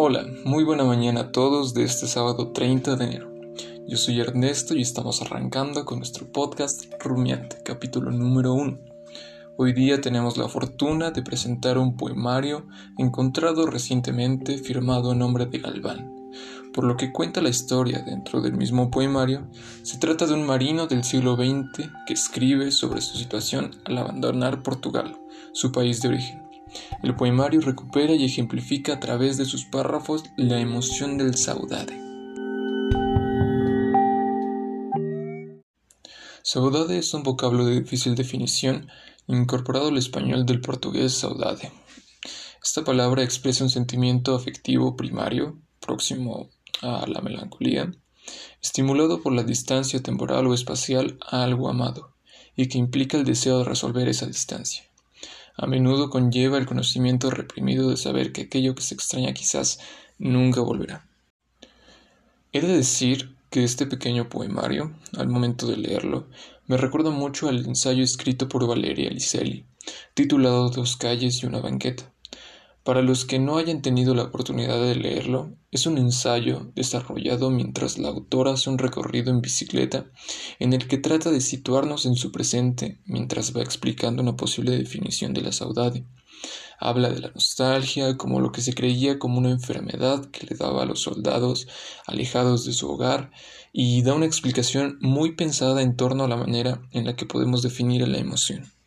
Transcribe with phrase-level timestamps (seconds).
[0.00, 3.32] Hola, muy buena mañana a todos de este sábado 30 de enero.
[3.88, 8.78] Yo soy Ernesto y estamos arrancando con nuestro podcast Rumiante, capítulo número 1.
[9.56, 15.58] Hoy día tenemos la fortuna de presentar un poemario encontrado recientemente firmado a nombre de
[15.58, 16.30] Galván.
[16.72, 19.48] Por lo que cuenta la historia dentro del mismo poemario,
[19.82, 24.62] se trata de un marino del siglo XX que escribe sobre su situación al abandonar
[24.62, 25.18] Portugal,
[25.52, 26.47] su país de origen
[27.02, 32.08] el poemario recupera y ejemplifica a través de sus párrafos la emoción del saudade.
[36.42, 38.88] Saudade es un vocablo de difícil definición
[39.26, 41.70] incorporado al español del portugués saudade.
[42.62, 46.48] Esta palabra expresa un sentimiento afectivo primario, próximo
[46.80, 47.92] a la melancolía,
[48.62, 52.14] estimulado por la distancia temporal o espacial a algo amado,
[52.56, 54.87] y que implica el deseo de resolver esa distancia
[55.58, 59.80] a menudo conlleva el conocimiento reprimido de saber que aquello que se extraña quizás
[60.16, 61.04] nunca volverá.
[62.52, 66.28] He de decir que este pequeño poemario, al momento de leerlo,
[66.66, 69.66] me recuerda mucho al ensayo escrito por Valeria Licelli,
[70.14, 72.12] titulado Dos calles y una banqueta.
[72.88, 77.98] Para los que no hayan tenido la oportunidad de leerlo, es un ensayo desarrollado mientras
[77.98, 80.06] la autora hace un recorrido en bicicleta
[80.58, 85.34] en el que trata de situarnos en su presente mientras va explicando una posible definición
[85.34, 86.06] de la saudade.
[86.80, 90.84] Habla de la nostalgia como lo que se creía como una enfermedad que le daba
[90.84, 91.68] a los soldados
[92.06, 93.32] alejados de su hogar
[93.70, 97.60] y da una explicación muy pensada en torno a la manera en la que podemos
[97.60, 98.77] definir la emoción.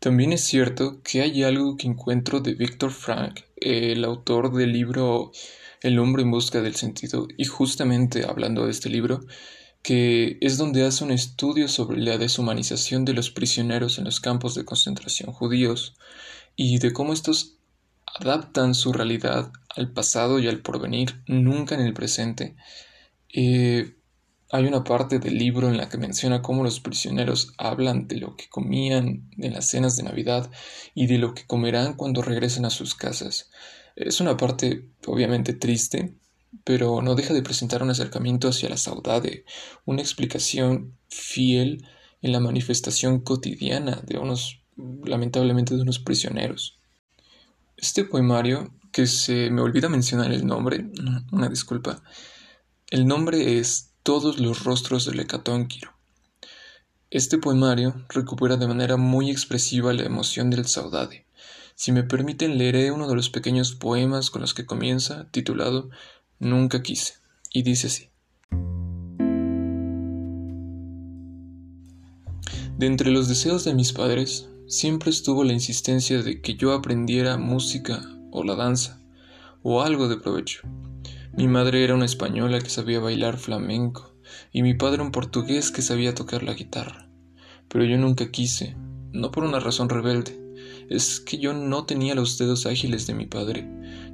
[0.00, 5.30] También es cierto que hay algo que encuentro de Viktor Frank, el autor del libro
[5.82, 9.20] El hombre en busca del sentido, y justamente hablando de este libro,
[9.82, 14.54] que es donde hace un estudio sobre la deshumanización de los prisioneros en los campos
[14.54, 15.94] de concentración judíos
[16.56, 17.56] y de cómo estos
[18.18, 22.56] adaptan su realidad al pasado y al porvenir, nunca en el presente.
[23.34, 23.96] Eh,
[24.52, 28.36] hay una parte del libro en la que menciona cómo los prisioneros hablan de lo
[28.36, 30.50] que comían en las cenas de Navidad
[30.94, 33.50] y de lo que comerán cuando regresen a sus casas.
[33.94, 36.14] Es una parte obviamente triste,
[36.64, 39.44] pero no deja de presentar un acercamiento hacia la saudade,
[39.84, 41.86] una explicación fiel
[42.20, 46.80] en la manifestación cotidiana de unos, lamentablemente, de unos prisioneros.
[47.76, 50.90] Este poemario, que se me olvida mencionar el nombre,
[51.30, 52.02] una disculpa,
[52.90, 55.92] el nombre es todos los rostros del hecatónquiro.
[57.10, 61.26] Este poemario recupera de manera muy expresiva la emoción del saudade.
[61.74, 65.90] Si me permiten, leeré uno de los pequeños poemas con los que comienza, titulado
[66.38, 67.14] Nunca quise,
[67.52, 68.10] y dice así.
[72.78, 77.36] De entre los deseos de mis padres, siempre estuvo la insistencia de que yo aprendiera
[77.36, 78.00] música
[78.30, 79.02] o la danza,
[79.62, 80.62] o algo de provecho.
[81.32, 84.16] Mi madre era una española que sabía bailar flamenco
[84.52, 87.08] y mi padre un portugués que sabía tocar la guitarra.
[87.68, 88.76] Pero yo nunca quise,
[89.12, 90.38] no por una razón rebelde,
[90.88, 93.64] es que yo no tenía los dedos ágiles de mi padre,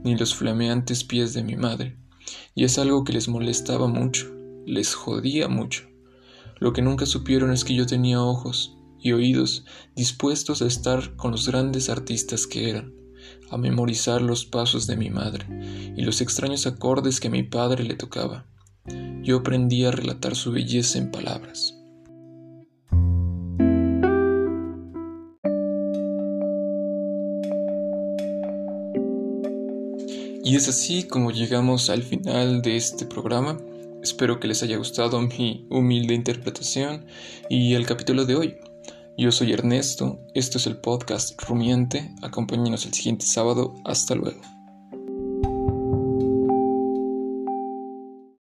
[0.05, 1.97] ni los flameantes pies de mi madre,
[2.55, 4.31] y es algo que les molestaba mucho,
[4.67, 5.89] les jodía mucho.
[6.59, 11.31] Lo que nunca supieron es que yo tenía ojos y oídos dispuestos a estar con
[11.31, 13.06] los grandes artistas que eran
[13.51, 15.47] a memorizar los pasos de mi madre
[15.97, 18.47] y los extraños acordes que a mi padre le tocaba.
[19.23, 21.77] Yo aprendí a relatar su belleza en palabras.
[30.47, 33.59] Y es así como llegamos al final de este programa.
[34.01, 37.05] Espero que les haya gustado mi humilde interpretación
[37.51, 38.57] y el capítulo de hoy.
[39.19, 44.43] Yo soy Ernesto, esto es el podcast Rumiante, acompáñenos el siguiente sábado, hasta luego.